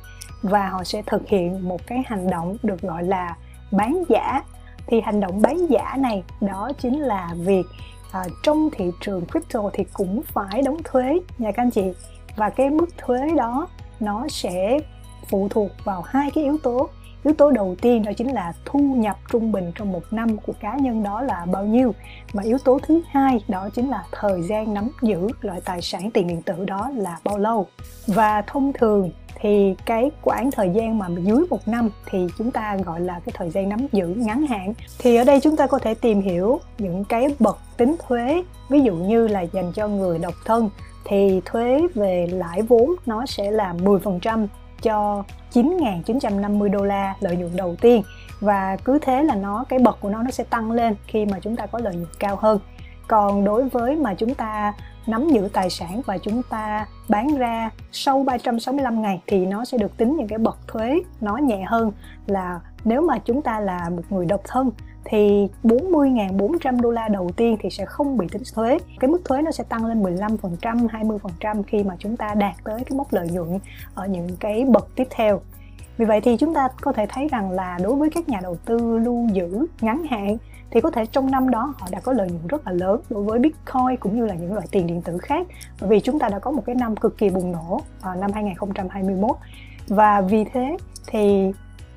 Và 0.43 0.69
họ 0.69 0.85
sẽ 0.85 1.03
thực 1.07 1.29
hiện 1.29 1.69
một 1.69 1.87
cái 1.87 2.03
hành 2.07 2.31
động 2.31 2.57
được 2.63 2.81
gọi 2.81 3.03
là 3.03 3.37
bán 3.73 4.03
giả. 4.09 4.43
Thì 4.87 5.01
hành 5.01 5.21
động 5.21 5.43
bán 5.43 5.67
giả 5.71 5.97
này 5.99 6.23
đó 6.41 6.71
chính 6.81 7.01
là 7.01 7.35
việc 7.39 7.67
à, 8.13 8.25
trong 8.43 8.69
thị 8.73 8.91
trường 9.01 9.27
crypto 9.27 9.71
thì 9.73 9.85
cũng 9.93 10.23
phải 10.23 10.63
đóng 10.63 10.79
thuế 10.85 11.19
nha 11.39 11.53
các 11.53 11.63
anh 11.63 11.71
chị. 11.71 11.93
Và 12.37 12.51
cái 12.51 12.71
mức 12.71 12.87
thuế 12.99 13.19
đó 13.37 13.69
nó 14.01 14.29
sẽ 14.29 14.79
phụ 15.31 15.49
thuộc 15.51 15.71
vào 15.85 16.03
hai 16.03 16.31
cái 16.31 16.45
yếu 16.45 16.59
tố. 16.63 16.89
Yếu 17.25 17.35
tố 17.35 17.51
đầu 17.51 17.77
tiên 17.81 18.05
đó 18.05 18.13
chính 18.17 18.33
là 18.33 18.53
thu 18.65 18.79
nhập 18.79 19.17
trung 19.33 19.53
bình 19.53 19.73
trong 19.75 19.93
một 19.93 20.03
năm 20.11 20.37
của 20.39 20.53
cá 20.61 20.77
nhân 20.77 21.03
đó 21.03 21.23
là 21.23 21.47
bao 21.53 21.65
nhiêu. 21.65 21.95
Và 22.33 22.43
yếu 22.43 22.59
tố 22.59 22.79
thứ 22.83 23.01
hai 23.11 23.45
đó 23.49 23.69
chính 23.75 23.89
là 23.89 24.05
thời 24.13 24.43
gian 24.43 24.75
nắm 24.75 24.91
giữ 25.03 25.29
loại 25.41 25.61
tài 25.65 25.83
sản 25.83 26.11
tiền 26.11 26.27
điện 26.27 26.43
tử 26.43 26.65
đó 26.65 26.91
là 26.95 27.19
bao 27.25 27.39
lâu. 27.39 27.67
Và 28.07 28.43
thông 28.43 28.73
thường 28.73 29.11
thì 29.41 29.75
cái 29.85 30.11
quãng 30.23 30.51
thời 30.51 30.71
gian 30.71 30.99
mà 30.99 31.07
dưới 31.23 31.45
một 31.51 31.69
năm 31.69 31.91
thì 32.11 32.27
chúng 32.39 32.51
ta 32.51 32.77
gọi 32.77 33.01
là 33.01 33.21
cái 33.27 33.33
thời 33.37 33.51
gian 33.51 33.69
nắm 33.69 33.87
giữ 33.93 34.07
ngắn 34.07 34.47
hạn. 34.47 34.75
Thì 34.99 35.17
ở 35.17 35.25
đây 35.25 35.41
chúng 35.41 35.57
ta 35.57 35.67
có 35.67 35.79
thể 35.79 35.95
tìm 35.95 36.21
hiểu 36.21 36.61
những 36.79 37.05
cái 37.05 37.29
bậc 37.39 37.59
tính 37.77 37.97
thuế, 38.09 38.43
ví 38.69 38.81
dụ 38.81 38.95
như 38.95 39.29
là 39.29 39.41
dành 39.41 39.73
cho 39.73 39.89
người 39.89 40.19
độc 40.19 40.35
thân, 40.45 40.71
thì 41.05 41.41
thuế 41.45 41.81
về 41.95 42.27
lãi 42.27 42.63
vốn 42.63 42.95
nó 43.07 43.27
sẽ 43.27 43.51
là 43.51 43.75
10% 43.75 44.47
cho 44.83 45.25
9.950 45.53 46.69
đô 46.69 46.85
la 46.85 47.15
lợi 47.21 47.37
nhuận 47.37 47.57
đầu 47.57 47.77
tiên. 47.81 48.03
Và 48.41 48.77
cứ 48.85 48.99
thế 49.03 49.23
là 49.23 49.35
nó, 49.35 49.65
cái 49.69 49.79
bậc 49.79 50.01
của 50.01 50.09
nó 50.09 50.23
nó 50.23 50.31
sẽ 50.31 50.45
tăng 50.45 50.71
lên 50.71 50.97
khi 51.07 51.25
mà 51.25 51.39
chúng 51.41 51.57
ta 51.57 51.67
có 51.67 51.79
lợi 51.79 51.95
nhuận 51.95 52.09
cao 52.19 52.37
hơn. 52.37 52.59
Còn 53.09 53.45
đối 53.45 53.69
với 53.69 53.97
mà 53.97 54.15
chúng 54.15 54.35
ta 54.35 54.73
nắm 55.09 55.29
giữ 55.29 55.49
tài 55.53 55.71
sản 55.71 56.01
và 56.07 56.19
chúng 56.19 56.43
ta 56.43 56.87
bán 57.09 57.37
ra 57.37 57.71
sau 57.93 58.23
365 58.23 59.03
ngày 59.03 59.23
thì 59.27 59.47
nó 59.47 59.65
sẽ 59.65 59.79
được 59.79 59.97
tính 59.97 60.17
những 60.17 60.29
cái 60.29 60.39
bậc 60.39 60.59
thuế 60.69 61.01
nó 61.21 61.37
nhẹ 61.37 61.65
hơn 61.67 61.93
là 62.27 62.61
nếu 62.85 63.03
mà 63.03 63.19
chúng 63.19 63.43
ta 63.43 63.61
là 63.61 63.89
một 63.89 64.03
người 64.11 64.27
độc 64.27 64.41
thân 64.45 64.71
thì 65.05 65.49
40.400 65.65 66.81
đô 66.81 66.91
la 66.91 67.09
đầu 67.09 67.31
tiên 67.37 67.57
thì 67.61 67.71
sẽ 67.71 67.85
không 67.85 68.19
bị 68.19 68.27
tính 68.33 68.43
thuế. 68.55 68.79
Cái 69.01 69.11
mức 69.11 69.21
thuế 69.25 69.43
nó 69.43 69.51
sẽ 69.51 69.65
tăng 69.65 69.87
lên 69.87 70.03
15%, 70.03 70.89
20% 70.89 71.63
khi 71.63 71.85
mà 71.85 71.95
chúng 71.99 72.17
ta 72.17 72.35
đạt 72.35 72.55
tới 72.65 72.85
cái 72.85 72.99
mốc 72.99 73.13
lợi 73.13 73.29
nhuận 73.29 73.59
ở 73.95 74.07
những 74.07 74.29
cái 74.41 74.65
bậc 74.65 74.89
tiếp 74.95 75.07
theo. 75.11 75.41
Vì 75.97 76.05
vậy 76.05 76.21
thì 76.21 76.37
chúng 76.37 76.55
ta 76.55 76.69
có 76.81 76.93
thể 76.93 77.07
thấy 77.09 77.29
rằng 77.29 77.51
là 77.51 77.79
đối 77.83 77.95
với 77.95 78.11
các 78.11 78.29
nhà 78.29 78.41
đầu 78.43 78.57
tư 78.65 78.99
lưu 78.99 79.29
giữ 79.33 79.67
ngắn 79.81 80.05
hạn 80.11 80.37
thì 80.71 80.81
có 80.81 80.91
thể 80.91 81.07
trong 81.07 81.31
năm 81.31 81.51
đó 81.51 81.75
họ 81.79 81.87
đã 81.91 82.01
có 82.01 82.13
lợi 82.13 82.29
nhuận 82.29 82.47
rất 82.47 82.67
là 82.67 82.73
lớn 82.73 83.01
đối 83.11 83.23
với 83.23 83.39
Bitcoin 83.39 83.97
cũng 84.01 84.17
như 84.17 84.27
là 84.27 84.35
những 84.35 84.55
loại 84.55 84.67
tiền 84.71 84.87
điện 84.87 85.03
tử 85.03 85.19
khác. 85.19 85.47
Bởi 85.81 85.91
vì 85.91 86.01
chúng 86.01 86.19
ta 86.19 86.29
đã 86.29 86.39
có 86.39 86.51
một 86.51 86.63
cái 86.67 86.75
năm 86.75 86.97
cực 86.97 87.19
kỳ 87.19 87.31
bùng 87.31 87.53
nổ 87.53 87.81
vào 88.03 88.15
năm 88.15 88.33
2021 88.33 89.37
và 89.89 90.21
vì 90.21 90.45
thế 90.45 90.77
thì 91.07 91.53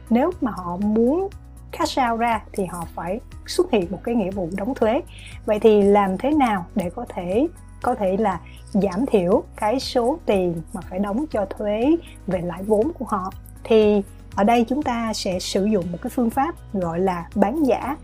nếu 0.09 0.31
mà 0.41 0.51
họ 0.51 0.77
muốn 0.77 1.29
cash 1.71 1.99
out 2.11 2.19
ra 2.19 2.41
thì 2.53 2.65
họ 2.65 2.85
phải 2.95 3.19
xuất 3.47 3.71
hiện 3.71 3.91
một 3.91 3.99
cái 4.03 4.15
nghĩa 4.15 4.31
vụ 4.31 4.49
đóng 4.57 4.73
thuế. 4.75 5.01
Vậy 5.45 5.59
thì 5.59 5.81
làm 5.81 6.17
thế 6.17 6.31
nào 6.31 6.65
để 6.75 6.89
có 6.89 7.05
thể 7.09 7.47
có 7.81 7.95
thể 7.95 8.17
là 8.17 8.39
giảm 8.73 9.05
thiểu 9.05 9.43
cái 9.55 9.79
số 9.79 10.19
tiền 10.25 10.61
mà 10.73 10.81
phải 10.89 10.99
đóng 10.99 11.25
cho 11.31 11.45
thuế 11.45 11.95
về 12.27 12.41
lãi 12.41 12.63
vốn 12.63 12.91
của 12.99 13.05
họ? 13.05 13.31
Thì 13.63 14.01
ở 14.35 14.43
đây 14.43 14.65
chúng 14.69 14.83
ta 14.83 15.13
sẽ 15.13 15.39
sử 15.39 15.65
dụng 15.65 15.85
một 15.91 15.97
cái 16.01 16.09
phương 16.09 16.29
pháp 16.29 16.55
gọi 16.73 16.99
là 16.99 17.27
bán 17.35 17.63
giả 17.63 17.97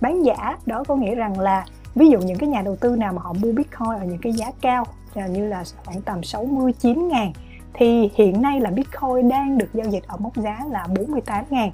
bán 0.00 0.24
giả, 0.24 0.58
đó 0.66 0.84
có 0.88 0.96
nghĩa 0.96 1.14
rằng 1.14 1.40
là 1.40 1.66
ví 1.94 2.08
dụ 2.08 2.18
những 2.18 2.38
cái 2.38 2.48
nhà 2.48 2.62
đầu 2.62 2.76
tư 2.76 2.96
nào 2.96 3.12
mà 3.12 3.22
họ 3.22 3.32
mua 3.32 3.52
Bitcoin 3.52 3.98
ở 3.98 4.04
những 4.04 4.18
cái 4.18 4.32
giá 4.32 4.46
cao 4.60 4.84
à, 5.14 5.26
như 5.26 5.48
là 5.48 5.64
khoảng 5.84 6.02
tầm 6.02 6.22
69 6.22 7.08
ngàn, 7.08 7.32
thì 7.74 8.10
hiện 8.14 8.42
nay 8.42 8.60
là 8.60 8.70
Bitcoin 8.70 9.28
đang 9.28 9.58
được 9.58 9.74
giao 9.74 9.86
dịch 9.86 10.04
ở 10.06 10.16
mốc 10.16 10.36
giá 10.36 10.60
là 10.70 10.86
48 10.96 11.44
ngàn. 11.50 11.70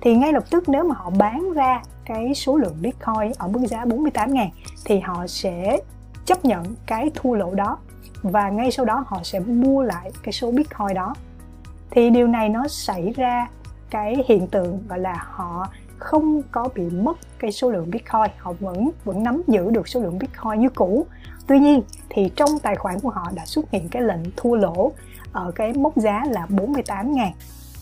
Thì 0.00 0.16
ngay 0.16 0.32
lập 0.32 0.44
tức 0.50 0.68
nếu 0.68 0.84
mà 0.84 0.94
họ 0.94 1.10
bán 1.10 1.52
ra 1.52 1.82
cái 2.04 2.34
số 2.34 2.56
lượng 2.56 2.76
Bitcoin 2.80 3.32
ở 3.38 3.48
mức 3.48 3.60
giá 3.68 3.84
48 3.84 4.34
ngàn, 4.34 4.50
thì 4.84 5.00
họ 5.00 5.26
sẽ 5.26 5.78
chấp 6.24 6.44
nhận 6.44 6.64
cái 6.86 7.10
thua 7.14 7.34
lỗ 7.34 7.54
đó 7.54 7.78
và 8.22 8.48
ngay 8.48 8.70
sau 8.70 8.84
đó 8.86 9.04
họ 9.06 9.20
sẽ 9.22 9.40
mua 9.40 9.82
lại 9.82 10.10
cái 10.22 10.32
số 10.32 10.50
bitcoin 10.50 10.94
đó. 10.94 11.14
Thì 11.90 12.10
điều 12.10 12.26
này 12.26 12.48
nó 12.48 12.68
xảy 12.68 13.12
ra 13.16 13.48
cái 13.90 14.24
hiện 14.28 14.46
tượng 14.46 14.82
gọi 14.88 14.98
là 14.98 15.26
họ 15.30 15.68
không 15.98 16.42
có 16.52 16.68
bị 16.74 16.82
mất 16.82 17.18
cái 17.38 17.52
số 17.52 17.70
lượng 17.70 17.90
bitcoin. 17.90 18.30
Họ 18.38 18.52
vẫn 18.60 18.90
vẫn 19.04 19.22
nắm 19.22 19.42
giữ 19.46 19.70
được 19.70 19.88
số 19.88 20.00
lượng 20.00 20.18
bitcoin 20.18 20.60
như 20.60 20.68
cũ. 20.68 21.06
Tuy 21.46 21.58
nhiên, 21.58 21.82
thì 22.08 22.30
trong 22.36 22.50
tài 22.62 22.76
khoản 22.76 23.00
của 23.00 23.10
họ 23.10 23.30
đã 23.34 23.46
xuất 23.46 23.70
hiện 23.70 23.88
cái 23.88 24.02
lệnh 24.02 24.20
thua 24.36 24.54
lỗ 24.54 24.92
ở 25.32 25.52
cái 25.54 25.72
mốc 25.72 25.96
giá 25.96 26.24
là 26.30 26.46
48.000 26.50 27.30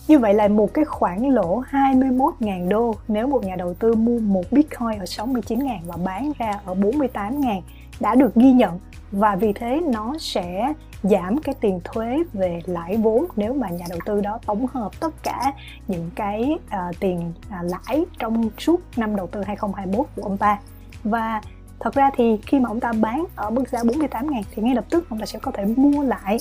như 0.09 0.19
vậy 0.19 0.35
là 0.35 0.49
một 0.49 0.75
cái 0.75 0.85
khoản 0.85 1.23
lỗ 1.23 1.63
21.000 1.71 2.69
đô 2.69 2.95
nếu 3.09 3.27
một 3.27 3.45
nhà 3.45 3.57
đầu 3.57 3.75
tư 3.75 3.95
mua 3.95 4.19
một 4.19 4.43
Bitcoin 4.51 4.99
ở 4.99 5.05
69.000 5.05 5.79
và 5.87 5.97
bán 6.05 6.33
ra 6.39 6.61
ở 6.65 6.75
48.000 6.75 7.61
đã 8.01 8.15
được 8.15 8.35
ghi 8.35 8.53
nhận 8.53 8.79
và 9.13 9.37
vì 9.37 9.53
thế 9.53 9.81
nó 9.93 10.15
sẽ 10.19 10.73
giảm 11.03 11.39
cái 11.39 11.55
tiền 11.61 11.81
thuế 11.85 12.23
về 12.33 12.61
lãi 12.67 12.97
vốn 12.97 13.27
nếu 13.37 13.55
mà 13.55 13.69
nhà 13.69 13.85
đầu 13.91 13.99
tư 14.07 14.21
đó 14.21 14.39
tổng 14.47 14.67
hợp 14.67 14.93
tất 15.01 15.15
cả 15.23 15.53
những 15.89 16.11
cái 16.15 16.57
uh, 16.67 17.01
tiền 17.01 17.33
uh, 17.47 17.71
lãi 17.71 18.05
trong 18.19 18.51
suốt 18.59 18.81
năm 18.97 19.17
đầu 19.17 19.27
tư 19.27 19.43
2021 19.43 20.07
của 20.17 20.23
ông 20.23 20.39
ta. 20.39 20.59
Và 21.05 21.41
thật 21.81 21.95
ra 21.95 22.11
thì 22.17 22.39
khi 22.47 22.61
mà 22.61 22.69
ông 22.69 22.81
ta 22.81 22.93
bán 22.93 23.25
ở 23.37 23.51
mức 23.51 23.69
giá 23.69 23.79
48 23.85 24.31
ngàn 24.31 24.43
thì 24.55 24.63
ngay 24.63 24.75
lập 24.75 24.85
tức 24.91 25.09
ông 25.09 25.19
ta 25.19 25.27
sẽ 25.27 25.39
có 25.39 25.51
thể 25.51 25.65
mua 25.65 26.03
lại 26.03 26.37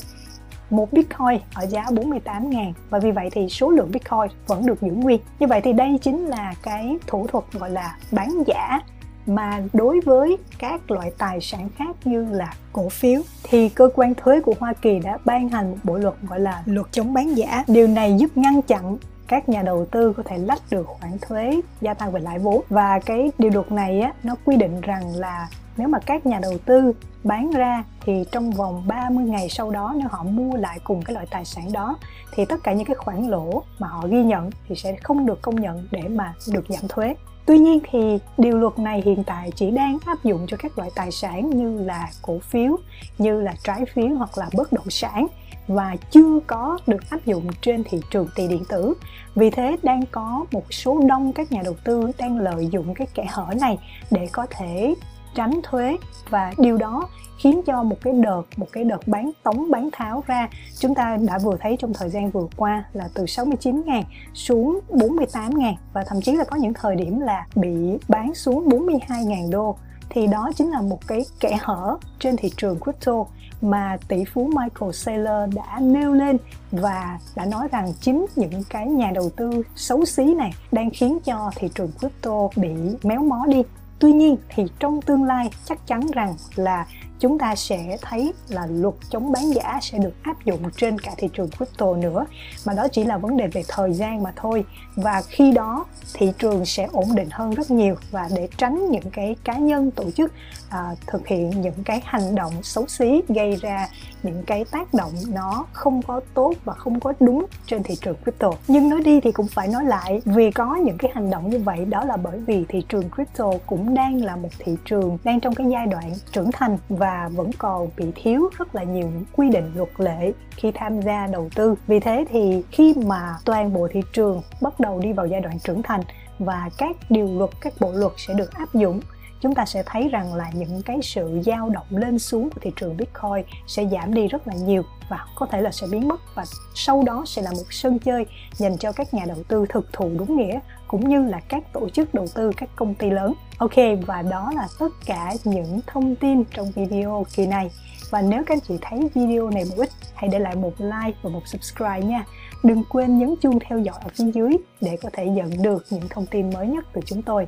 một 0.70 0.94
Bitcoin 0.94 1.40
ở 1.54 1.66
giá 1.66 1.86
48 1.92 2.50
ngàn. 2.50 2.74
Và 2.90 3.00
vì 3.00 3.12
vậy 3.12 3.30
thì 3.32 3.50
số 3.50 3.70
lượng 3.70 3.92
Bitcoin 3.92 4.28
vẫn 4.48 4.66
được 4.66 4.82
giữ 4.82 4.92
nguyên. 4.92 5.20
Như 5.40 5.48
vậy 5.48 5.62
thì 5.62 5.74
đây 5.74 6.00
chính 6.02 6.26
là 6.26 6.54
cái 6.64 6.98
thủ 7.08 7.28
thuật 7.28 7.44
gọi 7.52 7.70
là 7.70 7.98
bán 8.12 8.44
giả 8.48 8.80
mà 9.26 9.64
đối 9.74 10.00
với 10.06 10.38
các 10.60 10.92
loại 10.92 11.12
tài 11.18 11.42
sản 11.42 11.70
khác 11.78 11.96
như 12.06 12.26
là 12.32 12.54
cổ 12.74 12.90
phiếu, 12.90 13.22
thì 13.44 13.70
cơ 13.70 13.90
quan 13.96 14.14
thuế 14.16 14.42
của 14.42 14.54
Hoa 14.60 14.74
Kỳ 14.74 15.00
đã 15.00 15.18
ban 15.26 15.50
hành 15.50 15.72
một 15.72 15.78
bộ 15.84 15.98
luật 15.98 16.14
gọi 16.30 16.40
là 16.40 16.64
luật 16.66 16.88
chống 16.92 17.14
bán 17.14 17.38
giả. 17.38 17.64
Điều 17.68 17.88
này 17.88 18.16
giúp 18.20 18.38
ngăn 18.38 18.62
chặn 18.62 18.98
các 19.28 19.50
nhà 19.50 19.62
đầu 19.62 19.86
tư 19.92 20.14
có 20.18 20.24
thể 20.24 20.38
lách 20.38 20.62
được 20.70 20.88
khoản 20.88 21.12
thuế, 21.22 21.62
gia 21.82 21.94
tăng 21.94 22.12
về 22.12 22.20
lãi 22.20 22.40
vốn 22.40 22.62
và 22.70 23.00
cái 23.00 23.32
điều 23.38 23.52
luật 23.52 23.72
này 23.72 24.02
á, 24.02 24.14
nó 24.24 24.36
quy 24.46 24.58
định 24.58 24.82
rằng 24.82 25.16
là 25.16 25.48
nếu 25.78 25.88
mà 25.88 26.00
các 26.00 26.26
nhà 26.26 26.40
đầu 26.42 26.58
tư 26.66 26.94
bán 27.24 27.52
ra, 27.52 27.84
thì 28.06 28.24
trong 28.32 28.52
vòng 28.52 28.84
30 28.88 29.26
ngày 29.26 29.50
sau 29.50 29.72
đó, 29.72 29.94
nếu 29.98 30.08
họ 30.12 30.24
mua 30.24 30.56
lại 30.56 30.80
cùng 30.84 31.02
cái 31.02 31.14
loại 31.14 31.26
tài 31.32 31.46
sản 31.46 31.72
đó, 31.72 31.98
thì 32.34 32.46
tất 32.46 32.64
cả 32.64 32.74
những 32.74 32.86
cái 32.86 32.96
khoản 32.96 33.28
lỗ 33.28 33.64
mà 33.80 33.88
họ 33.88 34.08
ghi 34.08 34.24
nhận 34.24 34.50
thì 34.68 34.76
sẽ 34.76 34.96
không 34.96 35.26
được 35.26 35.42
công 35.42 35.62
nhận 35.62 35.88
để 35.92 36.02
mà 36.02 36.34
được 36.54 36.66
giảm 36.70 36.88
thuế. 36.90 37.16
Tuy 37.52 37.60
nhiên 37.60 37.80
thì 37.92 38.00
điều 38.38 38.58
luật 38.58 38.80
này 38.80 39.02
hiện 39.06 39.24
tại 39.24 39.52
chỉ 39.56 39.72
đang 39.72 39.98
áp 40.06 40.24
dụng 40.24 40.46
cho 40.48 40.58
các 40.58 40.78
loại 40.78 40.90
tài 40.96 41.12
sản 41.12 41.50
như 41.50 41.84
là 41.86 42.10
cổ 42.22 42.40
phiếu, 42.40 42.78
như 43.18 43.42
là 43.42 43.54
trái 43.64 43.86
phiếu 43.94 44.08
hoặc 44.08 44.38
là 44.38 44.50
bất 44.58 44.74
động 44.74 44.90
sản 44.90 45.28
và 45.68 45.96
chưa 46.12 46.40
có 46.48 46.78
được 46.88 47.10
áp 47.10 47.26
dụng 47.26 47.48
trên 47.62 47.84
thị 47.84 48.02
trường 48.10 48.28
tiền 48.36 48.50
điện 48.50 48.64
tử. 48.70 48.94
Vì 49.36 49.50
thế 49.50 49.78
đang 49.84 50.06
có 50.12 50.46
một 50.52 50.74
số 50.74 51.02
đông 51.08 51.34
các 51.34 51.52
nhà 51.52 51.62
đầu 51.64 51.76
tư 51.84 52.12
đang 52.18 52.38
lợi 52.38 52.68
dụng 52.72 52.94
cái 52.94 53.08
kẽ 53.14 53.26
hở 53.30 53.54
này 53.62 53.78
để 54.12 54.28
có 54.32 54.46
thể 54.50 54.96
tránh 55.36 55.60
thuế. 55.64 55.98
Và 56.30 56.54
điều 56.58 56.78
đó 56.78 57.08
khiến 57.38 57.62
cho 57.66 57.84
một 57.84 57.96
cái 58.02 58.14
đợt, 58.14 58.44
một 58.58 58.68
cái 58.72 58.84
đợt 58.84 59.08
bán, 59.08 59.32
tống 59.44 59.72
bán 59.72 59.90
tháo 59.92 60.24
ra, 60.28 60.50
chúng 60.80 60.96
ta 60.96 61.18
đã 61.28 61.38
vừa 61.38 61.58
thấy 61.60 61.76
trong 61.80 61.94
thời 61.94 62.10
gian 62.10 62.32
vừa 62.32 62.48
qua 62.56 62.84
là 62.94 63.10
từ 63.14 63.26
69 63.26 63.82
ngàn 63.86 64.04
xuống 64.34 64.80
48 64.90 65.60
ngàn 65.60 65.76
và 65.94 66.04
thậm 66.08 66.22
chí 66.22 66.32
là 66.32 66.44
có 66.44 66.56
những 66.56 66.74
thời 66.74 66.96
điểm 66.96 67.20
là 67.20 67.46
bị 67.56 67.98
bán 68.08 68.36
xuống 68.36 68.70
42 68.70 69.26
ngàn 69.26 69.50
đô. 69.50 69.76
Thì 70.10 70.28
đó 70.28 70.52
chính 70.56 70.72
là 70.72 70.82
một 70.82 71.08
cái 71.08 71.26
kẽ 71.40 71.58
hở 71.62 71.98
trên 72.20 72.38
thị 72.38 72.52
trường 72.58 72.80
crypto 72.80 73.26
mà 73.62 73.98
tỷ 74.08 74.24
phú 74.34 74.50
Michael 74.56 74.92
Saylor 74.92 75.56
đã 75.56 75.80
nêu 75.82 76.14
lên 76.14 76.38
và 76.72 77.20
đã 77.36 77.46
nói 77.46 77.68
rằng 77.72 77.94
chính 78.02 78.26
những 78.36 78.64
cái 78.70 78.88
nhà 78.88 79.12
đầu 79.16 79.30
tư 79.30 79.64
xấu 79.76 80.06
xí 80.06 80.34
này 80.34 80.52
đang 80.72 80.90
khiến 80.90 81.20
cho 81.26 81.52
thị 81.56 81.70
trường 81.76 81.92
crypto 82.00 82.50
bị 82.56 82.70
méo 83.04 83.24
mó 83.24 83.46
đi 83.48 83.64
tuy 84.02 84.14
nhiên 84.14 84.38
thì 84.50 84.64
trong 84.80 85.02
tương 85.02 85.24
lai 85.24 85.50
chắc 85.66 85.88
chắn 85.88 86.02
rằng 86.14 86.36
là 86.56 86.86
chúng 87.22 87.40
ta 87.40 87.56
sẽ 87.56 87.98
thấy 88.02 88.34
là 88.50 88.68
luật 88.70 88.96
chống 89.10 89.32
bán 89.32 89.54
giả 89.54 89.80
sẽ 89.82 89.98
được 89.98 90.14
áp 90.24 90.46
dụng 90.46 90.60
trên 90.78 91.00
cả 91.00 91.12
thị 91.18 91.30
trường 91.34 91.50
crypto 91.58 91.94
nữa. 91.94 92.26
Mà 92.66 92.74
đó 92.74 92.88
chỉ 92.92 93.04
là 93.04 93.18
vấn 93.18 93.38
đề 93.38 93.48
về 93.48 93.64
thời 93.68 93.94
gian 93.94 94.24
mà 94.24 94.34
thôi. 94.36 94.66
Và 94.96 95.22
khi 95.28 95.52
đó 95.52 95.86
thị 96.14 96.32
trường 96.38 96.66
sẽ 96.66 96.88
ổn 96.92 97.16
định 97.16 97.30
hơn 97.32 97.52
rất 97.52 97.72
nhiều. 97.72 97.96
Và 98.12 98.30
để 98.36 98.48
tránh 98.58 98.92
những 98.92 99.10
cái 99.12 99.36
cá 99.44 99.54
nhân 99.54 99.92
tổ 99.92 100.12
chức 100.12 100.32
à, 100.70 100.96
thực 101.08 101.28
hiện 101.28 101.62
những 101.62 101.84
cái 101.86 102.02
hành 102.06 102.36
động 102.36 102.54
xấu 102.64 102.88
xí 102.88 103.22
gây 103.28 103.56
ra 103.56 103.88
những 104.24 104.44
cái 104.44 104.66
tác 104.72 104.94
động 104.94 105.12
nó 105.28 105.66
không 105.74 106.02
có 106.02 106.22
tốt 106.34 106.54
và 106.66 106.74
không 106.74 107.00
có 107.00 107.14
đúng 107.20 107.46
trên 107.66 107.84
thị 107.84 107.96
trường 108.02 108.16
crypto. 108.24 108.52
Nhưng 108.68 108.90
nói 108.90 109.02
đi 109.04 109.22
thì 109.22 109.32
cũng 109.32 109.48
phải 109.48 109.68
nói 109.68 109.86
lại 109.86 110.22
vì 110.26 110.52
có 110.52 110.76
những 110.76 110.98
cái 110.98 111.12
hành 111.14 111.30
động 111.30 111.50
như 111.50 111.60
vậy 111.60 111.86
đó 111.86 112.04
là 112.04 112.18
bởi 112.18 112.40
vì 112.40 112.66
thị 112.70 112.84
trường 112.90 113.10
crypto 113.16 113.52
cũng 113.66 113.94
đang 113.94 114.24
là 114.24 114.36
một 114.36 114.50
thị 114.60 114.76
trường 114.86 115.18
đang 115.24 115.40
trong 115.40 115.56
cái 115.56 115.68
giai 115.70 115.86
đoạn 115.86 116.14
trưởng 116.32 116.52
thành. 116.52 116.78
Và 116.90 117.11
và 117.12 117.30
vẫn 117.34 117.52
còn 117.58 117.90
bị 117.98 118.06
thiếu 118.16 118.50
rất 118.58 118.76
là 118.76 118.84
nhiều 118.84 119.08
những 119.08 119.26
quy 119.36 119.50
định 119.50 119.72
luật 119.76 119.90
lệ 119.98 120.32
khi 120.52 120.72
tham 120.72 121.02
gia 121.02 121.28
đầu 121.28 121.50
tư. 121.56 121.76
Vì 121.88 122.00
thế 122.00 122.26
thì 122.30 122.64
khi 122.72 122.94
mà 123.06 123.36
toàn 123.46 123.74
bộ 123.74 123.88
thị 123.92 124.02
trường 124.14 124.42
bắt 124.62 124.80
đầu 124.80 125.00
đi 125.00 125.14
vào 125.14 125.26
giai 125.26 125.42
đoạn 125.42 125.60
trưởng 125.60 125.84
thành 125.84 126.02
và 126.40 126.70
các 126.78 126.96
điều 127.10 127.28
luật, 127.38 127.50
các 127.62 127.74
bộ 127.80 127.92
luật 127.92 128.12
sẽ 128.18 128.34
được 128.34 128.54
áp 128.54 128.74
dụng 128.74 129.02
chúng 129.42 129.56
ta 129.56 129.66
sẽ 129.66 129.84
thấy 129.86 130.10
rằng 130.10 130.34
là 130.34 130.52
những 130.54 130.82
cái 130.86 131.00
sự 131.04 131.42
dao 131.46 131.70
động 131.70 131.88
lên 131.90 132.20
xuống 132.20 132.50
của 132.50 132.60
thị 132.62 132.72
trường 132.76 132.98
Bitcoin 132.98 133.46
sẽ 133.68 133.86
giảm 133.92 134.14
đi 134.14 134.28
rất 134.28 134.48
là 134.48 134.54
nhiều 134.54 134.84
và 135.10 135.26
có 135.36 135.46
thể 135.46 135.62
là 135.62 135.72
sẽ 135.72 135.88
biến 135.92 136.08
mất 136.08 136.36
và 136.36 136.44
sau 136.76 137.04
đó 137.04 137.24
sẽ 137.28 137.42
là 137.42 137.52
một 137.52 137.64
sân 137.70 138.00
chơi 138.00 138.26
dành 138.54 138.78
cho 138.78 138.92
các 138.92 139.14
nhà 139.14 139.26
đầu 139.28 139.38
tư 139.48 139.66
thực 139.70 139.94
thụ 139.94 140.12
đúng 140.18 140.38
nghĩa 140.38 140.60
cũng 140.88 141.10
như 141.10 141.26
là 141.26 141.40
các 141.48 141.74
tổ 141.74 141.90
chức 141.90 142.14
đầu 142.14 142.28
tư 142.36 142.52
các 142.58 142.70
công 142.76 142.96
ty 142.96 143.10
lớn. 143.10 143.34
Ok 143.58 143.76
và 144.06 144.22
đó 144.22 144.52
là 144.56 144.68
tất 144.80 144.90
cả 145.06 145.34
những 145.44 145.80
thông 145.88 146.16
tin 146.16 146.44
trong 146.44 146.72
video 146.72 147.26
kỳ 147.36 147.48
này. 147.48 147.72
Và 148.10 148.22
nếu 148.22 148.44
các 148.46 148.54
anh 148.56 148.60
chị 148.68 148.78
thấy 148.82 149.10
video 149.14 149.50
này 149.50 149.64
bổ 149.70 149.78
ích, 149.78 149.90
hãy 150.16 150.30
để 150.30 150.40
lại 150.40 150.56
một 150.56 150.74
like 150.80 151.18
và 151.22 151.30
một 151.30 151.48
subscribe 151.48 152.02
nha. 152.02 152.26
Đừng 152.64 152.84
quên 152.90 153.20
nhấn 153.20 153.36
chuông 153.42 153.60
theo 153.60 153.80
dõi 153.80 154.00
ở 154.04 154.10
phía 154.14 154.32
dưới 154.34 154.58
để 154.82 154.98
có 155.04 155.10
thể 155.14 155.26
nhận 155.26 155.62
được 155.62 155.86
những 155.90 156.08
thông 156.10 156.26
tin 156.26 156.50
mới 156.50 156.68
nhất 156.68 156.86
từ 156.94 157.02
chúng 157.06 157.22
tôi 157.22 157.48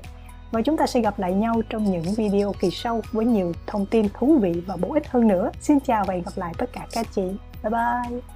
và 0.53 0.61
chúng 0.61 0.77
ta 0.77 0.87
sẽ 0.87 1.01
gặp 1.01 1.19
lại 1.19 1.33
nhau 1.33 1.61
trong 1.69 1.91
những 1.91 2.13
video 2.17 2.53
kỳ 2.59 2.69
sau 2.71 3.01
với 3.11 3.25
nhiều 3.25 3.53
thông 3.67 3.85
tin 3.85 4.07
thú 4.13 4.37
vị 4.41 4.53
và 4.67 4.75
bổ 4.75 4.93
ích 4.93 5.07
hơn 5.07 5.27
nữa. 5.27 5.51
Xin 5.61 5.79
chào 5.79 6.05
và 6.07 6.13
hẹn 6.13 6.23
gặp 6.23 6.33
lại 6.35 6.53
tất 6.57 6.69
cả 6.73 6.87
các 6.91 7.07
chị. 7.15 7.23
Bye 7.63 7.71
bye! 7.71 8.32